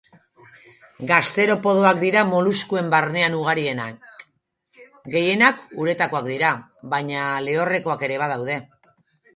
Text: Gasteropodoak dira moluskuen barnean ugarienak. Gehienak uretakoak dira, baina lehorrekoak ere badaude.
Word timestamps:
Gasteropodoak 1.11 1.99
dira 2.05 2.23
moluskuen 2.31 2.89
barnean 2.95 3.37
ugarienak. 3.41 4.09
Gehienak 5.17 5.63
uretakoak 5.85 6.27
dira, 6.33 6.57
baina 6.97 7.31
lehorrekoak 7.51 8.11
ere 8.11 8.21
badaude. 8.27 8.63